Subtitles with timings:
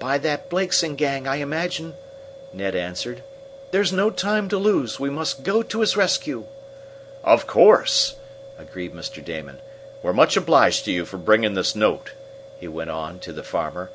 [0.00, 1.94] "By that Blakeson gang, I imagine,"
[2.52, 3.22] Ned answered.
[3.70, 4.98] "There's no time to lose.
[4.98, 6.46] We must go to his rescue!"
[7.22, 8.16] "Of course!"
[8.58, 9.24] agreed Mr.
[9.24, 9.60] Damon.
[10.02, 12.10] "We're much obliged to you for bringing this note,"
[12.58, 13.90] he went on to the farmer.